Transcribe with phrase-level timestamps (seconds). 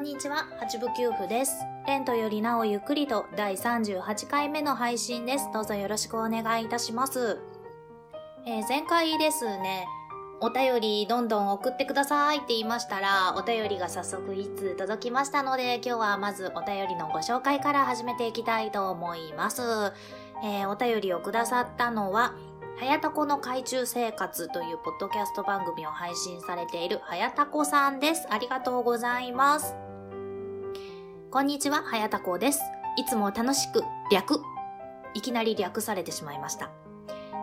[0.00, 1.66] んにちは、八部九夫です。
[1.86, 5.50] レントよりなおゆっくりと第38回目の配信です。
[5.52, 7.38] どうぞよろしくお願いいたします。
[8.46, 9.86] えー、前回ですね、
[10.40, 19.60] お便りどんどん送ってくださいって言いましたら、お便りが早速いつ届きましたので、今日はまずお便りのご紹介から始めていきたいと思います。
[20.42, 22.32] えー、お便りをくださったのは、
[22.78, 28.26] はやたこの海中生活というポッドキャスト番組を配信されているはやたこさんです。
[28.30, 29.89] ありがとうございます。
[31.32, 32.60] こんにちは、はやたこです。
[32.96, 34.42] いつも楽しく、略。
[35.14, 36.72] いきなり略されてしまいました。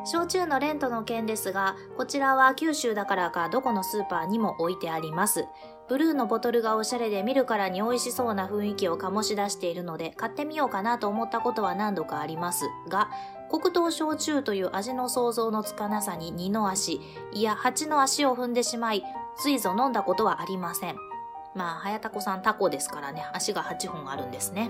[0.04, 5.46] 焼酎のレントの件ですが、こちらは九州だからかどこのスーパーにも置いてあります。
[5.88, 13.10] ブルーのボトルがおしゃれで見るからに美味しそうな雰囲気を醸し出しているので買ってみようかなと思ったことは何度かありますが、
[13.50, 17.00] 黒糖焼酎という味の想像のつかなさに二の足、
[17.32, 19.04] いや八の足を踏んでしまい、
[19.38, 21.07] ついぞ飲んだことはありません。
[21.56, 24.70] まあ、早田子さんタコですからね、足が8本あるんですね。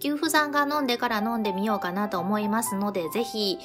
[0.00, 3.58] 給付さんが飲んでから飲んでみようかなと思いますので、ぜひ、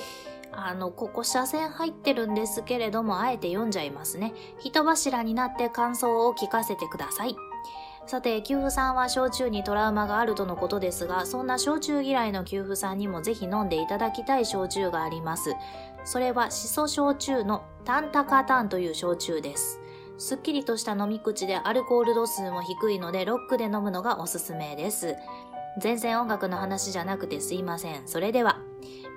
[0.51, 4.33] あの、ここ車線入ってるんですけれども、あえて読んじゃいますね。
[4.59, 7.35] 人柱になって感想を聞かせてください。
[8.07, 15.53] さて、給付さんは焼酎にトラウマがあるとのことですが、そんな焼酎嫌いの給付さんにもぜひ飲んでいただきたい焼酎があります。
[16.05, 19.78] それは、しそ焼酎のタンタカタンという焼酎です。
[20.19, 25.15] すっきりとした飲み口でアルコール度数も低いので、ロックで飲むのがおすすめです。
[25.79, 28.05] 全然音楽の話じゃなくてすいません。
[28.05, 28.59] それでは。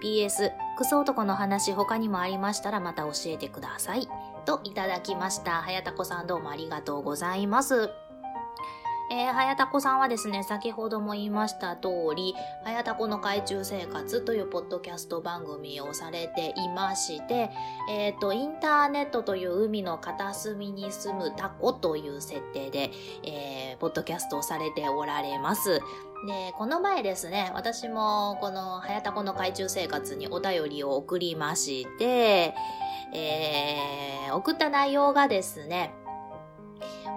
[0.03, 4.09] PS、クソ男の話他にもありましたらまた教えてください。
[4.45, 5.63] といただきました。
[5.63, 7.91] 早田子さんどうもありがとうございます。
[9.13, 12.35] えー、はやたこさんはですね、先ほども言いました通り、
[12.65, 17.51] はやたこの海中生活というポッドキャスト番組をされていまして、
[17.91, 22.91] えっ、ー、と、インターネットという海の片隅に住むタコという設定で、
[23.23, 25.75] えー、ポッドキャストをされておられます。
[26.27, 32.55] で、この前ですね、私もこのはやたこの海中生活にお便りを送りまして、
[33.13, 35.93] えー、送った内容がですね、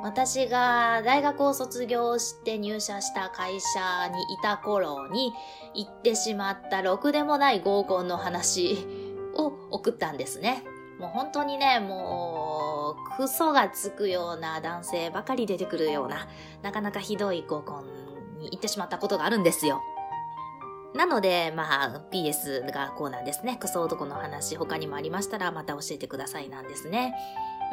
[0.03, 5.33] 私が大学を卒業して入社した会社にいた頃に
[5.73, 8.77] 行ってしまったろくでもない合コンの話
[9.35, 10.63] を送ったんですね。
[10.99, 16.27] もう本当にね、もう、クソがつくような男性ばかり出てくるような、
[16.61, 19.81] なかなかひどい合コンに行ってしまったことがあるんですよ。
[20.95, 23.57] なので、まあ、PS がこうなんですね。
[23.57, 27.13] クソ男の話、他にもありましたら、また教えてくださいなんですね。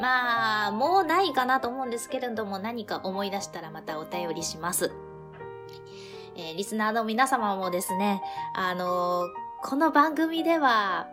[0.00, 4.92] まあ、もうないかなと思うんですけれども、何か思い出したらまたお便りします。
[6.34, 8.22] えー、リスナーの皆様もですね、
[8.54, 9.26] あのー、
[9.62, 11.08] この番組では、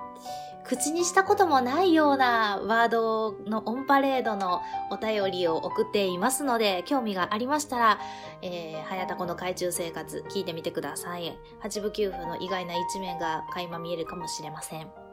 [0.69, 7.99] 口にしたこともないようなワードのオンパレードのお便りを送っていますので、興味がありましたら、
[8.43, 11.37] えー、はやたこの海中生活聞いてみてください。
[11.59, 15.08] 八部九夫の意外な一面が垣間見えるかもしれません。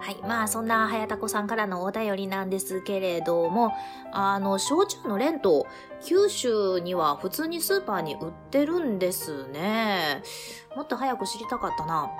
[0.00, 0.16] はい。
[0.22, 3.72] まあ、そんな、はやたこさんからのお便りなんですけれども、
[4.12, 5.66] あの、焼酎のレント、
[6.04, 10.22] 九州には普通にスーパーに売ってるんですね。
[10.76, 12.10] もっと早く知りたかったな。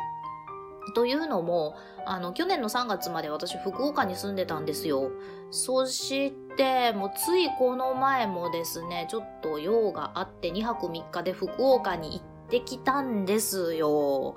[0.94, 1.76] というのも、
[2.06, 5.10] あの、去年の3月まで私福岡に住んでたんですよ。
[5.50, 14.36] そして、もうついこの前もですね、ちょっと用があって2泊3日で福岡に行ってきたんですよ。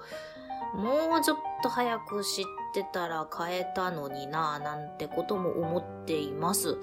[0.74, 6.78] もうちょっと早く知ってたら買えたのになぁなんてことも思っています。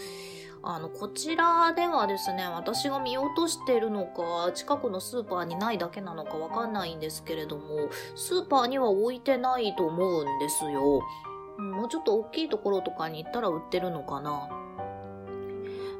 [0.63, 11.03] あの、こちらではですね、私が見落としてるのか、近くのスーパーにないだけなのかわかんないんですけれども、スーパーには置いてないと思うんですよ。
[11.59, 14.49] もうちょっと大きいところとかに行ったら売ってるのかな。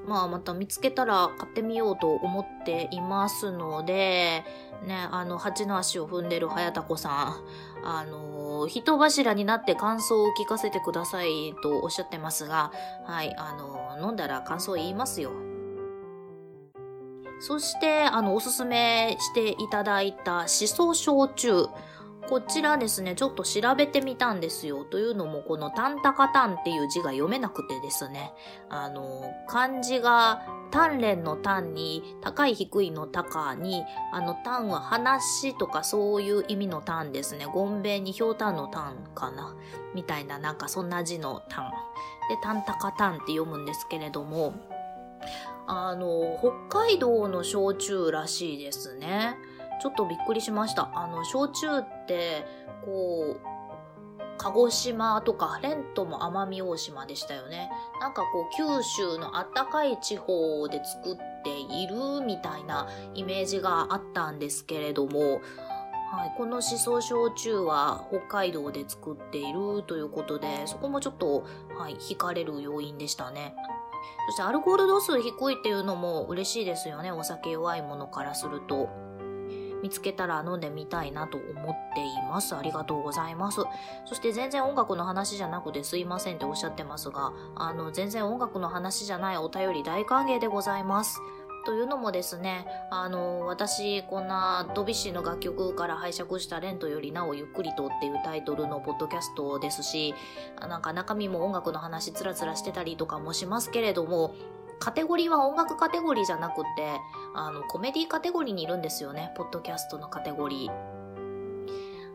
[0.07, 4.45] まあまた見つけたら買ってみようと思っていますので、
[4.85, 7.41] ね、あの、蜂の足を踏んでる早田子さ
[7.76, 12.73] ん、あの、人柱になって感想を聞かせてくださいとおっしゃってますが、
[13.05, 15.31] はい、あの、飲んだら感想言いますよ。
[17.39, 21.67] そして、あの、おすすめしていただいたしそ焼酎。
[22.29, 24.85] こちらですね、ちょっと調べてみたんですよ。
[24.85, 28.33] というのも、このタンタカタンっていう字が読めなくてですね、
[28.69, 30.43] あの、漢字が
[30.73, 37.47] 鍛錬の単に、高い低いの高に、あの単は話とかそういう意味の単ですね。
[37.47, 39.57] ゴンベにひょうたんの単かな。
[39.95, 41.71] みたいな、なんかそんな字の単。
[42.29, 44.55] で、タンタカタンって読むんですけれども、
[45.67, 46.39] あの、
[46.69, 49.37] 北海道の焼酎らしいですね。
[49.81, 50.91] ちょっとびっくりしました。
[50.95, 52.47] あの、焼酎って、
[52.85, 53.41] こう、
[54.39, 57.71] 鹿児島とか、レントも奄美大島でしたよね。
[58.01, 65.41] なんかこう、九州のあったかい地方で作っているみたいなイメージがあったんですけれども、
[66.13, 71.45] はい、このしそ焼酎は北海道で作っているということで、そこもちょっと、
[71.77, 73.55] はい、惹かれる要因でしたね。
[74.29, 77.11] そしてアルコール度数低いっていうのも嬉しいですよね。
[77.11, 78.89] お酒弱いものからすると。
[79.83, 82.55] 見つけたら飲んでみたいなと思っています。
[82.57, 83.61] ありがとうございます。
[84.05, 91.21] そして全然音楽の話じゃなくてすいませんっておっしゃってますが、あの、全然音楽の話じゃないお便り大歓迎でございます。
[91.67, 100.15] というのもですね、あの、私、こんなドビッシーの楽曲から拝借したレントよりなおゆっくりとっていうタイトルのポッドキャストですし、
[100.61, 104.37] なんか中身も音楽の話つらつらしてたりとかもしますけれども、
[104.79, 107.01] カテゴリーは音楽カテゴリーじゃなくて、
[107.35, 109.33] あの、コメディカテゴリーにいるんですよね。
[109.37, 110.97] ポッドキャストのカテゴリー。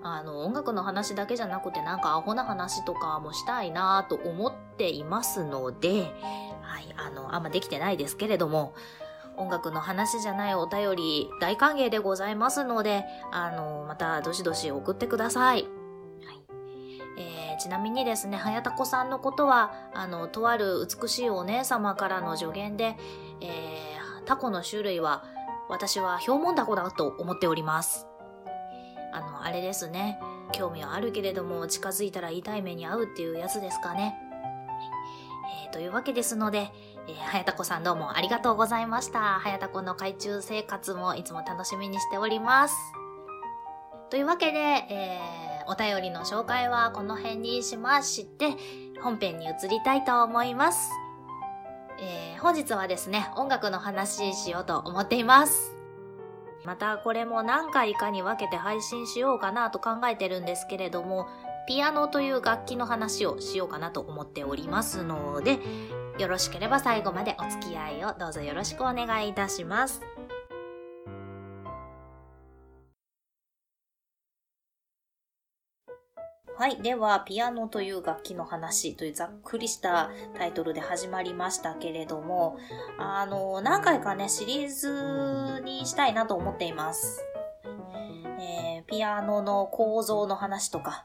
[0.04, 6.14] あの、音楽の話だけじゃなくて、なんかアホな話とかもしたいなと思っていますので、
[6.62, 8.74] はい、あの、あんまできてないですけれども、
[9.38, 15.81] 音楽の話じゃないお便り大歓迎でございますので、あの、またどしどし送ってください。
[17.62, 22.98] ちなみにですね、はやたこさんのことは、あの、とある美しいお姉様からの助言で、
[23.40, 25.24] えー、タコの種類は、
[25.70, 28.08] 私はヒョウモンダコだと思っております。
[29.14, 30.20] あの、あれですね。
[30.54, 34.16] 興味はあるけれども、近づいたら痛い目に遭うっていうやつですかね。
[35.66, 36.72] えー、というわけですので、
[37.08, 39.20] えー、はやたこさんどうもありがとうございました。
[39.40, 42.76] はやたこの海中生活もいつも楽しみにしております。
[44.10, 48.58] というわけで、えーお便りの紹介はこの辺にしまして、
[49.02, 50.90] 本編に移りたいと思います。
[51.98, 55.78] えー、本日はですね、音楽の話しようと思っています。
[56.66, 61.30] またこれも何回かに分けて配信しようかなと考えてるんですけれども、
[61.70, 65.60] ピアノという楽器の話をしようかなと思っておりますので、
[66.18, 70.02] よろしければ最後までお付き合いをどうぞよろしくお願いいたします。
[76.62, 76.78] はい。
[76.80, 82.60] では、ピアノという楽器の話というざっくりしたタイトルで始まりましたけれども、
[83.00, 87.26] あの、何回かね、シリーズにしたいなと思っています。
[88.40, 91.04] えー、ピアノの構造の話とか、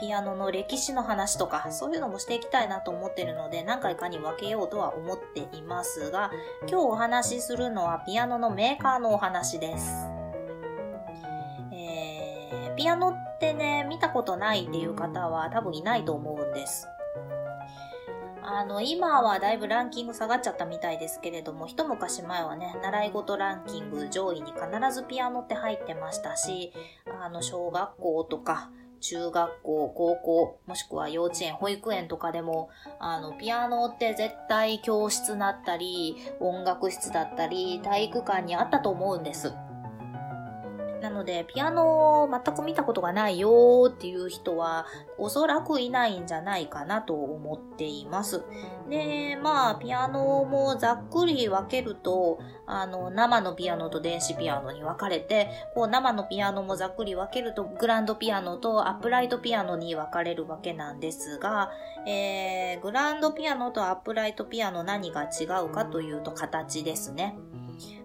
[0.00, 6.32] ピアノの歴史の話とか、そういうのもしていきたいなと思ってるので、何回かに分けようとは思っていますが、
[6.62, 10.15] 今日お話しするのはピアノのメーカーのお話です。
[12.76, 16.88] ピアノってね、見たことないっていう方は多分いないと思うんです。
[18.48, 26.72] あの、今はだいぶランキング下がっちゃったみたいですけれども、一昔前はね、習い事ランキング上位に必ずピアノって入ってましたし、
[27.20, 28.70] あの、小学校とか、
[29.00, 32.70] 中学校、高校、もしくは幼稚園、保育園とかでも、
[33.00, 39.52] あの、ピアノって絶対教室だったり、音楽室だったり、体育館にあったと思うんです。
[41.16, 44.86] ので、ピアノを全く見たことがないよっていう人は、
[45.18, 48.44] おそらくいないんじゃないかなと思っています。
[48.88, 61.70] で、まあ、ピアノもざっくり分けると、あの、生のピアノと電子ピアノに分かれて、こう、生のピアノもざっくり分けると、グランドピアノとアップライトピアノに分かれるわけなんですが、
[62.06, 67.36] えー、グランドピアノとアップライトピアノ何が違うかというと形ですね。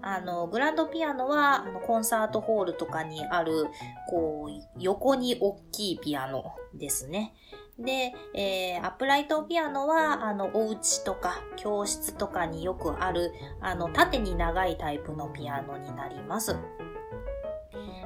[0.01, 3.68] あの、グランドピアノは、あの、コンサートホールとかにある、
[4.10, 7.34] こう、横に大きいピアノですね。
[7.80, 16.56] で、えー、アップライトピアノは、あの、お家とか教室とかによくある、あの、縦に長いタイプのピアノになります。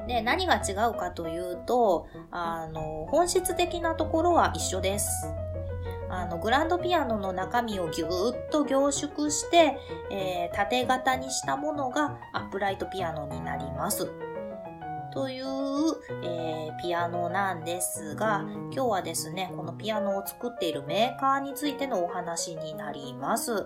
[0.08, 5.10] で、何が違うかというと、あの、本質的なところは一緒です。
[6.10, 9.78] あの、グランドピアノの中身をぎゅーっと凝縮して、
[10.12, 14.12] えー、縦型にしたものがアップライトピアノになります。
[15.12, 15.46] という、
[16.24, 23.66] えー、ピアノなんですが、今日はですね、このピアノを作っているメーカーについてのお話になります。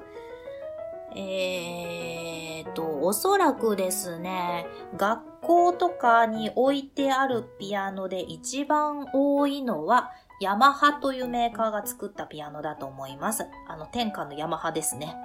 [1.16, 13.46] えーと、おそらくですね、学校とかに置いてあるピアノで一番多いのは、ヤマハというメーカーが作ったピアノだと思います。
[13.68, 15.16] あの、天下のヤマハですね。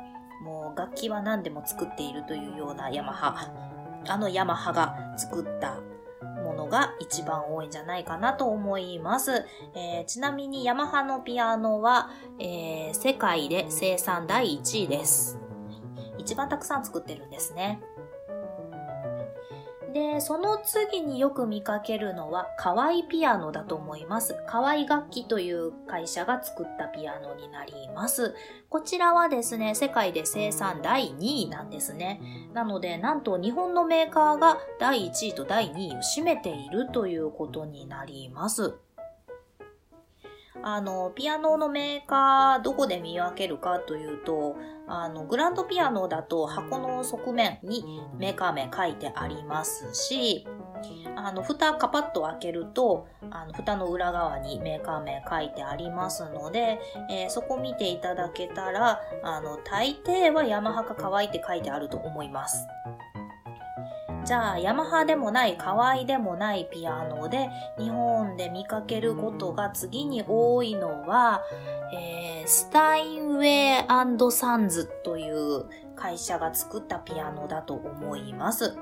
[0.42, 3.52] もう楽器は何でも作っているというようなヤマハ。
[4.06, 5.80] あのヤマハが作った
[6.42, 9.46] ものが一番多いんじゃないかなと思います。
[9.74, 15.38] えー、ちなみにヤマハのピアノは、えー、世界で生産第1位です。
[16.18, 17.80] 一番たくさん作ってるんですね。
[19.94, 24.34] で、その次によく見かけるのは、河合ピアノだと思います。
[24.48, 28.34] 河合楽器という会社が作ったピアノになります。
[28.68, 32.20] こちらはですね、世界で生産第2位なんですね。
[32.52, 38.74] なので、なんと日本のメーカーが第1位と第2位を占めているということになります。
[40.66, 44.56] あの、ピアノのメーカー、どこで見分けるかというと、
[44.88, 47.84] あの、グランドピアノだと箱の側面に
[48.16, 50.46] メーカー名書いてありますし、
[51.16, 56.80] あの、蓋カパッと開けると、あの、蓋の裏側にメーカー名書いてありますので、
[57.10, 62.66] えー、そこ見ていただけたら、あの、大抵はヤマハか乾いて書いてあると思います。
[64.24, 71.42] じゃあ、ヤマハでもない、可愛でもないピアノで、日本で見かけることが次に多いのは、
[71.92, 78.78] えー、スタインウェイサンズという会社が作ったピアノだと思います。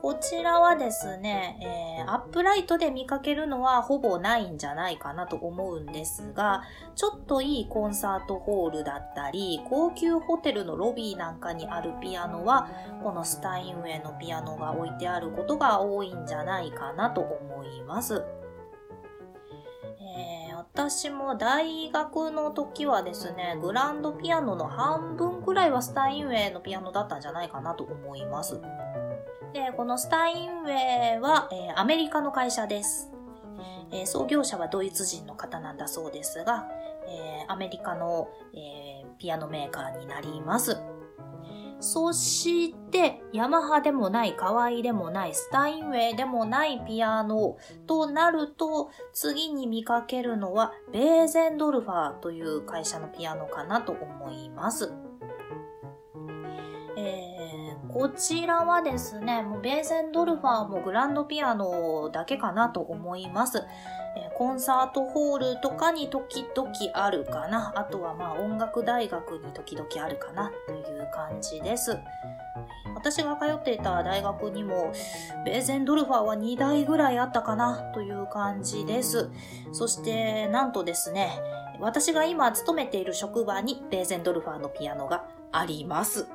[0.00, 1.58] こちらはですね、
[2.06, 6.62] えー、アップライトで見かけるのはほぼないんじゃないかなと思うんですが、
[6.94, 12.68] ちょっといいコンサートホールだったり、高級ホテルのロビーなんかにあるピアノは、
[13.02, 18.22] このスタインウェイのピアノが置いてあることが多いんじゃないかなと思います。
[19.98, 28.60] えー、私も大学の時はですね、グランドピアノの半分くらいはスタインウェイのピアノだったんじゃないかなと思います。
[29.52, 33.10] で、このスタインウェイは、えー、アメリカの会社です。
[33.92, 36.68] えー、創業者はドイツ人の方なんだそうですが、
[37.08, 40.76] えー、アメリカの、えピアノメーカーになります。
[41.78, 54.92] そして、ヤマハでもない、カワイでもない、スタインウェイでもないピアノとなると、次に見かけるのは、ベーゼンドルファーという会社のピアノかなと思います。
[57.96, 63.64] こちらはですね、もうベーゼンドルファーもグランドピアノだけかなと思います。
[64.18, 67.72] えコンサートホールとかに時々あるかな。
[67.74, 71.98] あとはまあ音楽大学に時々あるかなという感じです。
[72.94, 74.92] 私が通っていた大学にも、
[75.46, 79.30] ベーゼンドルファーは2台ぐらいあったかなという感じです。
[79.72, 81.40] そして、なんとですね、
[81.80, 86.26] 私が今勤めている職場にベーゼンドルファーのピアノがあります。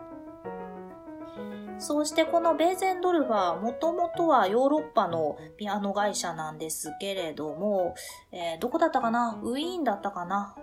[1.82, 7.96] そしてこのベーゼンドルファー、もともとはヨーロッパのピアノ会社なんですけれども、
[8.32, 9.40] えー、どこだったかな？
[9.44, 10.56] ウィーンだったかな？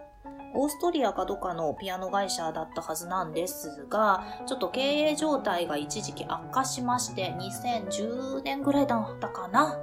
[0.54, 9.76] オーストリアかどかのピアノ会社だったはずなんですが、ちょっと経営状態が一時期悪化しまして、2010年ぐらいだったかな？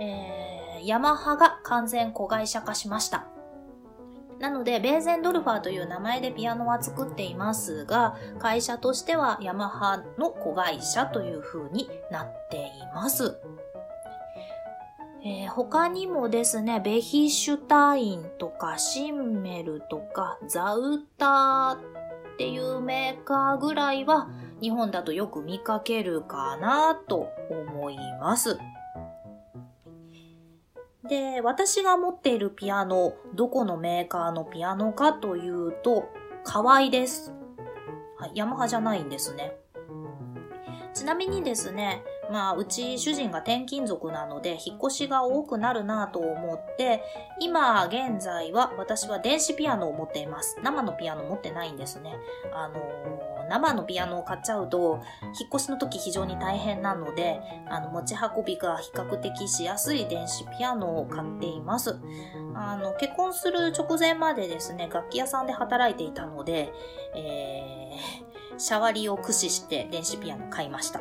[0.00, 3.26] えー、ヤマハが完全子会社化しました。
[4.44, 12.60] なので、ベーゼンドルファーという名前でピアノは作っていますが、会社としてはヤマハの子会社という風になってい
[12.94, 13.38] ます。
[15.24, 24.28] えー、他にもですね、ベヒシュタインとかシンメルとかザウターっていうメーカーぐらいは
[24.60, 28.58] 日本だとよく見かけるかなと思います。
[31.08, 36.08] で、私が持っているピアノ、どこのメーカーのピアノかというと、
[36.44, 37.32] 河合です。
[38.18, 39.56] はい、ヤマハじゃないんですね。
[40.94, 47.02] ちなみにですね、まあ、うち主人が転勤族なので、引っ越しが多くなるなと思って、
[47.40, 50.58] 今現在は私は電子ピアノを持っています。
[50.62, 52.16] 生のピアノ持ってないんですね。
[52.54, 55.00] あのー、生のピアノを買っちゃうと、
[55.38, 61.98] 引っ越しの時非常に大変なので、あの、持ち運びが比較的しやすい電子ピアノを買っています。
[62.54, 66.72] あの、結婚する直前までですね、楽器屋さんで働いていたので、
[67.14, 71.00] えー、シャワリを駆使して電子ピアノ買いました。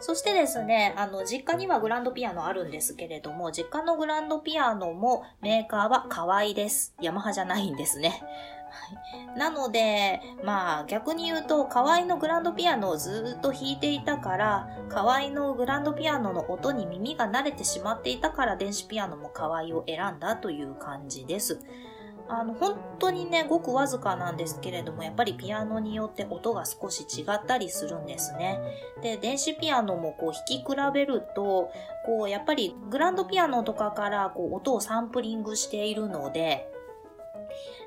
[0.00, 6.94] そしてですね、あの、実家にはグランドピアノあるんですけれども、実家のグランドピアノもメーカーは河合です。
[7.00, 8.22] ヤマハじゃないんですね。
[8.74, 21.60] はい、なので、まあ逆に言うと、河合のグランドピアノをずっと弾いていたから、河合のグランドピアノの音に耳が慣れてしまっていたから、電子ピアノも河合を選んだという感じです。
[22.26, 28.60] あの、本当にね、ごくわずかなんですけれども、やっぱりピアノによって音が少し違ったりするんですね。
[29.02, 30.64] で、電子ピアノもこう弾き比
[30.94, 31.70] べると、
[32.06, 36.70] こう、やっぱりグランドピアノとかからこう音をサンプリングしているので、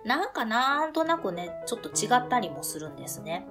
[0.05, 3.47] なんかなんとなくね、ちょっと違ったりもするんですね。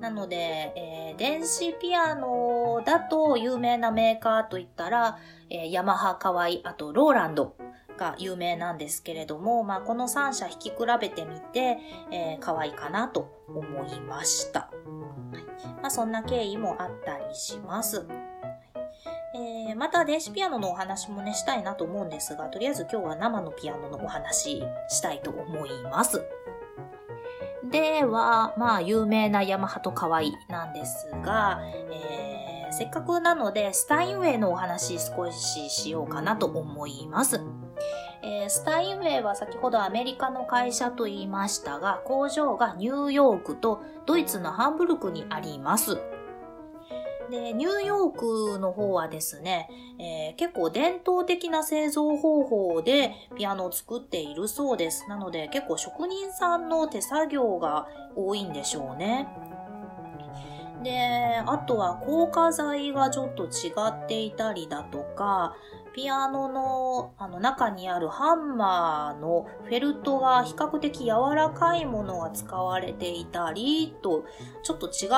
[0.00, 7.56] なので、えー、電子ピアノだと有名なメーカーといったら、えー、ヤマハ、カワイ、あとローランド
[7.96, 11.78] が有名なんですけれども、まあ、この3社引き比べてみて、
[12.10, 14.70] えー、可愛いかなと思いました。
[15.80, 18.04] まあ、そんな経緯もあったりします。
[19.34, 26.22] えー、また電子ピアノのお話もね、したいなと思うんですが、とりあえず今日は生のピアノのお話したいと思います。
[27.70, 31.60] では、まあ、有名なヤマハと可愛いなんですが、
[31.90, 37.40] えー、せっかくなので、スタインウェイのお話少ししようかなと思います。
[38.22, 45.98] えー、スタインウェイは先ほどアメリカの会社と言いましたが、工場がニューヨークとドイツのハンブルクにあります。
[47.32, 48.18] で、ニューヨー
[48.54, 55.08] クの方はですね、えー、結構伝統的な製造方法でピアノを作っているそうです。
[55.08, 59.28] なので結構職人さんの手作業が多いんでしょうね。
[60.82, 65.56] で、あとは硬化剤がちょっと違っていたりだとか、
[65.94, 74.24] ピアノのあの中にあるハンマーのフェルトが比較的柔らかいものが使われていたりと、
[74.62, 75.08] ちょっと違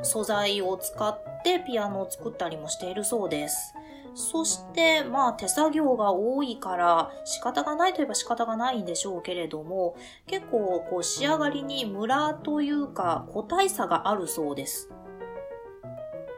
[0.00, 3.74] う素材を使ってピアノを作ったりもしているそうです。
[4.14, 14.90] そして、まあ手作業が多いから仕方がないといえば仕方がないんでしょうけれども、結構こう仕上がりにムラというか個体差があるそうです。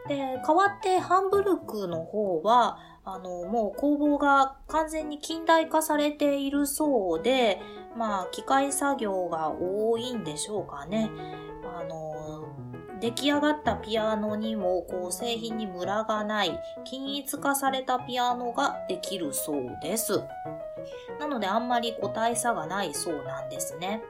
[0.06, 7.60] で、代わってハンブルクの方は、あの、もう工房が完全に近代化されているそうで、
[7.96, 11.10] まあ、機械作業が多いんでしょうかね。
[11.78, 12.48] あの、
[13.00, 20.22] 出来上がったピアノにも、こう、製品にムラがない、均一化されたピアノができるそうです。
[21.20, 24.02] なので、あんまり個体差がないそうなんですね。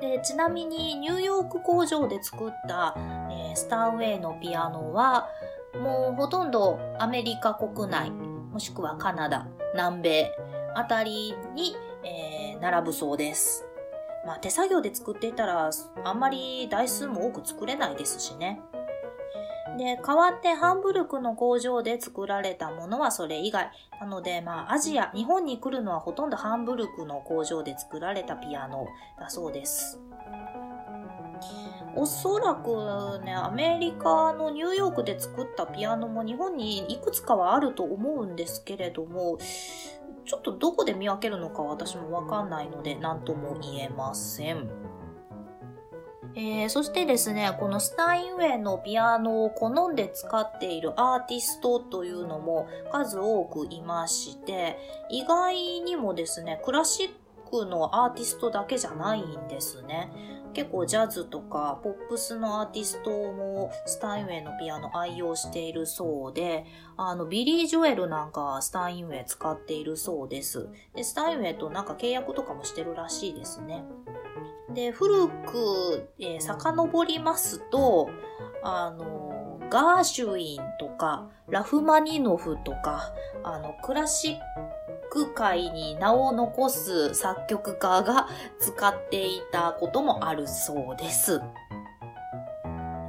[0.00, 2.94] でちなみにニューヨーク工場で作った、
[3.30, 5.28] えー、スタンウェイのピアノは
[5.80, 10.32] もうほとんどアメリカ国内、もしくはカナダ、南米
[10.74, 13.66] あたりに、えー、並ぶそうです。
[14.26, 15.70] まあ手作業で作っていたら
[16.04, 18.60] あんまり台数も多く作れないですしね。
[19.76, 23.70] で、代わってハンブルクの工場で作られたものはそれ以外。
[24.00, 28.86] なので、まあ、アジア、日本に来るのはほとんどハンブルクの工場で作られたピアノ
[29.20, 30.00] だそうです。
[31.96, 39.38] おそらくね、アメリカのニューヨークで作ったピアノも日本にいくつかはあると思うんですけれども、
[40.26, 44.68] ちょっとどこで見分けるのか私もわかんないので何とも言えません。
[46.38, 54.76] えー、そしてですね、このスタインウェイのピアノを好んで使っているアーティストというのも数多くいまして、
[55.08, 57.10] 意外にもですね、クラシッ
[57.50, 60.10] クのアーティストだけじゃないんですね。
[60.56, 66.64] 結構ジャズとかポップスのアーティストもスタインウェイのピアノ愛用しているそうで、
[66.96, 70.70] あの、ビリー・ジョエルなんかスタインウェイ使っているそうです。
[70.94, 73.84] で、スタインウェイとなんか契約とかもしてるらしいですね。
[74.72, 78.08] で、古く、えー、遡りますと、
[78.62, 79.35] あの、
[79.70, 83.12] ガーシュウィンとか、ラフマニノフとか、
[83.44, 84.38] あの、クラシッ
[85.10, 91.40] ク界に名を残す作曲家が使っていたこともあるそうです。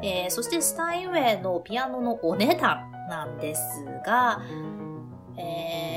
[0.04, 4.42] えー、そしてスタインウェイのピアノのお値段なんですが、
[5.38, 5.97] えー、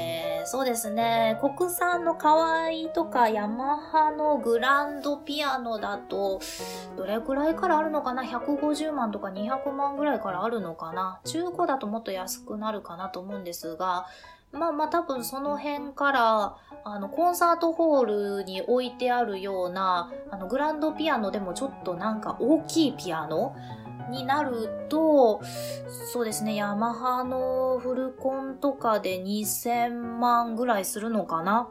[0.50, 6.40] そうですね、国産の可愛いとかヤマハのグランドピアノだと、
[6.96, 11.20] どれくらいからあるのかな ?150 万とか200万ぐらいからあるのかな？
[11.24, 14.08] 中古だともっと安くなるかなと思うんですが、
[14.50, 23.54] まあまあ多分その辺から、あの、コンサートホールに置いてあるような、あの、グランドピアノでもちょっとなんか大きいピアノ
[24.08, 25.40] になると、
[26.12, 31.68] そうですね、ヤマハのフルコンとかで2000万ぐらいするのかな？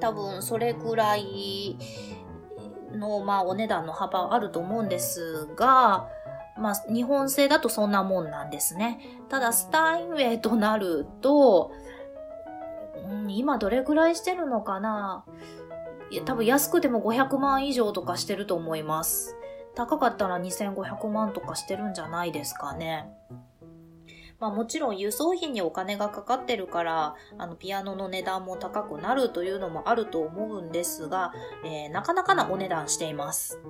[0.00, 1.78] 多分それくらい
[2.92, 6.08] の、まあ、お値段の幅はあると思うんですが、
[6.58, 9.00] まあ、日本製だとそんなもんなんですね。
[9.28, 11.72] ただ、スタインウェイとなると、
[13.08, 15.24] うん、今どれくらいしてるのかな？
[16.10, 19.36] いや、多分安くても500万以上とかしてると思います。
[19.74, 23.06] 高かったら2500万とかしてるんじゃないですかね。
[24.40, 31.32] まあもちろん輸送費にお金がかかってるから、あのピアノの値段も高くなるというのもあると思うんですが、
[31.64, 33.60] えー、なかなかなお値段しています。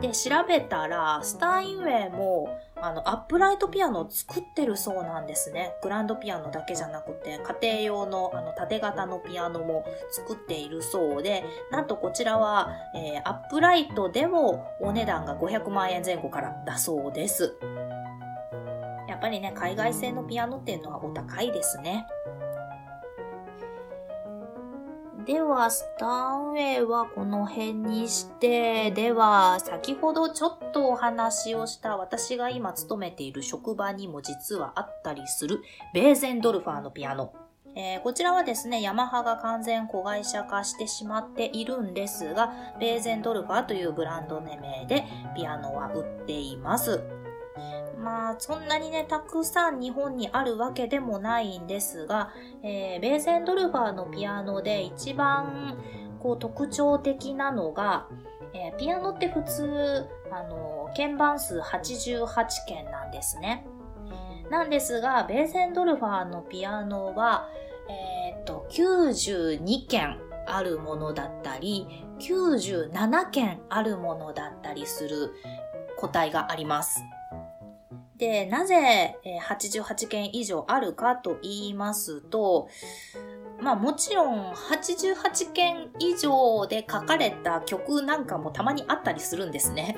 [0.00, 2.48] で、調べたら、スタインウェイも、
[2.78, 5.74] あの、アップライトピアノを作ってるそうなんですね。
[5.82, 17.56] グランドピアノだけじゃなくて、家庭用の、あの、縦型のピアノも作っているそうで、なんとこちらは、えー、アップライトでもお値段が500万円前後からだそうです。
[19.08, 22.06] やっぱりね、海外製のピアノっていうのはお高いですね。
[25.26, 35.62] では、スタンウェイはこの辺にして、では、先ほどちょっとお話をした私が今勤めている職場にも実はあったりする
[35.92, 37.34] ベーゼンドルファーのピアノ。
[37.74, 47.02] えー、こちらはですね、ヤマハが完全子会社化してしまっているんですが、ベーゼンドルファーというブランド名でピアノは売っています。
[47.98, 55.78] まあ、そんなにね、たくさん日本にあるわけでもないんですが、えー、ベーゼンドルファーのピアノで一番
[56.20, 58.08] こう特徴的なのが、
[58.52, 62.26] えー、ピアノって普通、あの、鍵盤数88
[62.66, 63.66] 件なんですね。
[64.50, 67.48] なんですが、ベーゼンドルファーのピアノは、
[67.88, 75.32] えっ、と、92件あるものだったり、97件あるものだったりする
[75.96, 77.02] 個体があります。
[78.18, 82.68] で、なぜ88件以上あるかと言いますと、
[83.60, 89.96] まあもちろん88件以上で書かれた曲なんかもたまにあったりするんですね。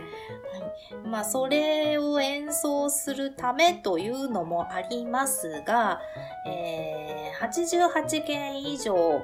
[1.04, 6.00] まあそれを演奏するためというのもありますが、
[6.46, 9.22] えー、88件以上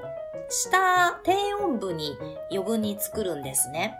[0.49, 2.17] 下低音部に
[2.51, 3.95] 余分に作るんですね。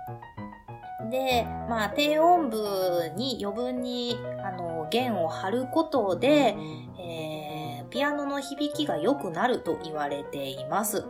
[1.10, 6.56] で、まあ、低音部に余分に、あの、弦を張ることで、
[7.00, 11.06] えー、ピアノの響きが良くなると言われています。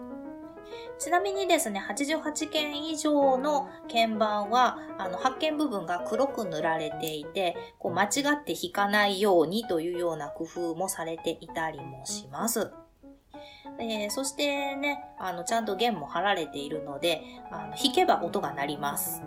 [0.97, 8.07] ちなみにですね、88件以上の鍵盤は、あの、発見部分が黒く塗られていて、こう、間違
[8.41, 12.71] って弾かないようにというような工夫もされていたりもします。
[13.79, 19.21] えー、そしてね、あの、ちゃんと弦も張られているので、あの弾けば音が鳴ります。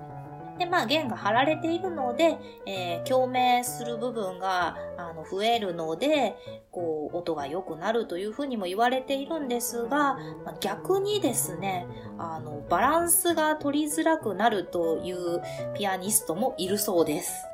[0.59, 6.37] で、まあ、弦が張られているので、えー、共鳴する部分が、あの、増えるので、
[6.71, 11.87] こう、音が良くなるというふうにも言われているんですが、まあ、逆にですね、
[12.19, 15.41] あの、バランスが取りづらくなるという
[15.77, 17.47] ピアニストもいるそうです。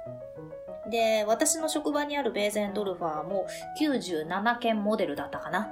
[0.90, 3.46] で、私の職場にあるベーゼンドルファーも
[3.80, 5.70] 97件モデルだったかな。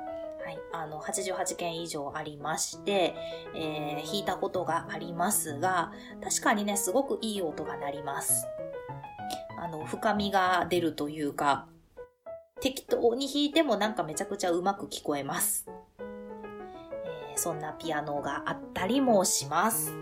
[0.72, 3.14] あの、88件以上ありまして、
[3.54, 8.46] えー、弾いたことがありますが、確かにね、すごくいい音が鳴ります。
[9.58, 11.66] あの、深みが出るというか、
[12.60, 15.66] 適当に弾いてもなんかめちゃくちゃうまく聞こえます。
[15.98, 19.96] えー、そんなピアノがあったりもします。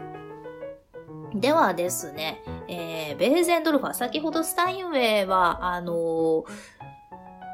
[1.35, 6.80] ではですね、えー、ベーゼンドルファー、先ほどスタインウェイは、あのー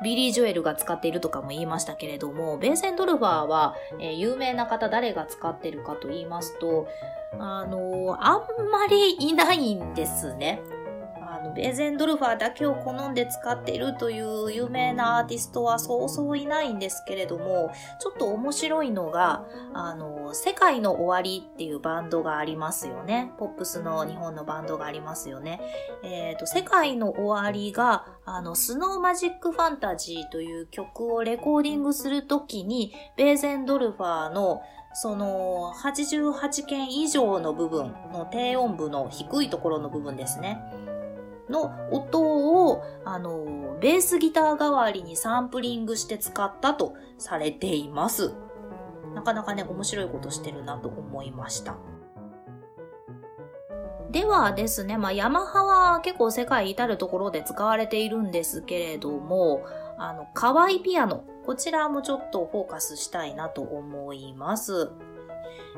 [0.03, 6.89] ビリー・ジョエルが使っているとかも言いましたけれども、ベーゼンドルファーは、えー、有名な方誰が使ってるかと言いますと、
[7.39, 10.61] あのー、あんまりいないんですね。
[11.55, 23.33] ベーゼンドルファーだけを好んで使っているという有名なアーティストはそうそういないんですけれども、ちょっと面白いのが、あの、世界の終わりっていうバンドがありますよね。
[23.39, 25.61] ポップスの日本のバンドがありますよね。
[26.03, 34.63] えっ、ー、と、世界の終わりが、あの、スノーマジックファンタジーという曲をレコーディングするときに、ベーゼンドルファーの
[34.99, 40.59] その88件以上の部分の低音部の低いところの部分ですね。
[41.49, 48.35] の音を、あの、ベースギター代わりにサンプリングして使ったとされています。
[49.15, 51.77] なかなかね、面白いことしてるなと思いました。
[54.11, 59.65] ではですね、まあ、ヤマハは結構世界至るところで使われているんですけれども、
[59.99, 64.91] あの、可愛いピアノ、こちらもちょっとフォーカスしたいなと思います。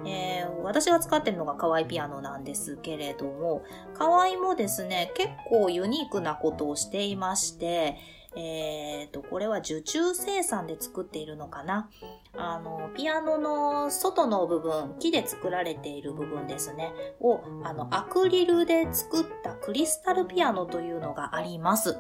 [0.06, 7.96] えー、私が使ってるのが河合ピアノなんですけれども、河合もですね、結構ユニークなことをしていまして、
[8.36, 11.88] えっ、ー、と、これは受注生産で作っているのかな。
[12.36, 21.96] あの、ピアノの外の部分、木で作られている部分ですね、を、あの、アクリルで作ったクリスタルピアノというのがあります。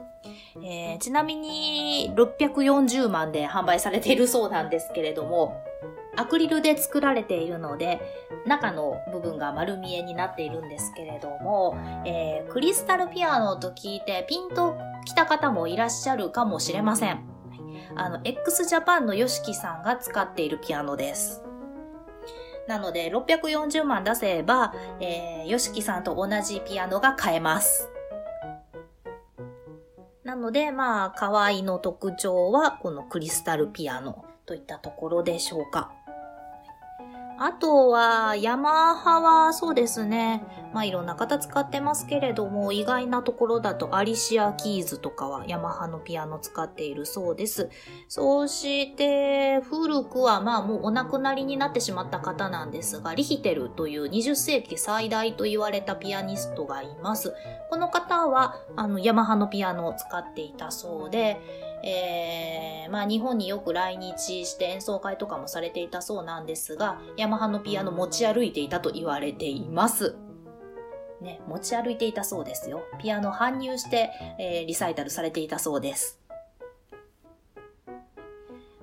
[0.62, 5.60] えー、ちなみに、640万で販売されているそうなんですけれども、
[6.18, 8.00] アクリルで作られているので、
[8.44, 17.24] 中の部分が丸見えになっているんですけれども、えー、クリスタルピアノと聞いてピンと来た方もいらっしゃるかもしれません。
[17.94, 21.42] あの、x ジャパンの YOSHIKI さんが使っているピアノです。
[22.66, 27.88] なので、640万出せば、えー、YOSHIKI さんと同じピアノが買えます。
[30.24, 35.92] なので、まあ、可愛いの特徴は、このクリスタルピアノといったところでしょうか。
[37.40, 40.42] あとは、ヤマハはそうですね。
[40.72, 47.70] まあいろんな方使ってますけれども、意外なところだとアリシアキーズとかはヤマハのピアノ使っているそうです。
[48.08, 57.32] そして、古くはまあもうお亡くなりになってしまった方なんですが、リヒテルという20世紀最大と言われたピアニストがいます。
[57.70, 61.40] この方は、あの、ヤマハのピアノを使っていたそうで、
[61.82, 70.16] えー、まあ日本によく来日して演奏会とかもされていたそうなんですが、ヤマハのピアノ持ち歩いていたと言われています。
[71.20, 72.82] ね、持ち歩いていたそうですよ。
[73.00, 76.20] ピアノ搬入して、えー、リサイタルされていたそうです。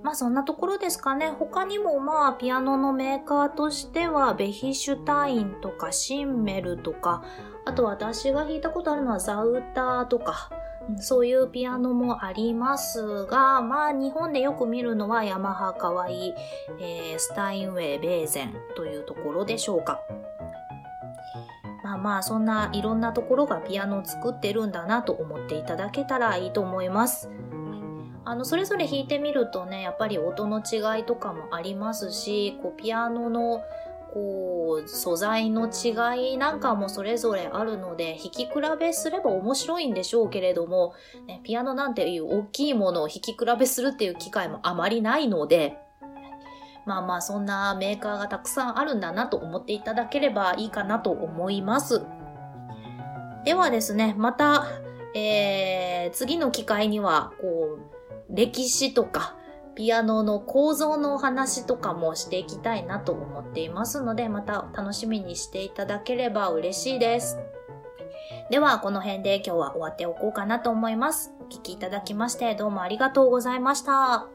[0.04, 1.30] まあそんなところですかね。
[1.30, 7.24] 他にもまあピアノのメーカーとしてはベヒシュタインとかシンメルとか、
[7.66, 10.52] あと私が弾いたことあるのはザウターとか、
[11.00, 16.36] そういうピアノもありますが、まあ日本でよく見るのはヤマハかわい、
[16.80, 20.00] えー、スタインウェイ、ベーゼンというところでしょうか。
[21.84, 27.30] まあまあそんないろんなところがピアノを作ってるんだなと思っていただけたらいいと思います。
[28.28, 33.62] あの、それぞれ弾いてみるとね、やっぱり音の違いとかもありますし、こうピアノの
[34.16, 40.94] こう、素材の違いなんかもそれぞれあるので、弾き比べすれば面白いんでしょうけれども、
[41.28, 45.78] ね、ピアノなんていう大きいものを弾き比べするっていう機会もあまりないので、
[46.86, 52.02] まあまあそんなメーカーがたくさんあるんだなと思っていただければいいかなと思います。
[53.44, 54.66] ではですね、また、
[55.14, 57.80] えー、次の機会には、こ
[58.30, 59.36] う、歴史とか、
[59.76, 67.38] ピアノの構造のお話とかもしていきたいなと思っていますので、また楽しみにしていただければ嬉しいです。
[68.50, 71.34] では、この辺で今日は終わっておこうかなと思います。
[71.42, 74.35] お聴きいただきましてどうもありがとうございました。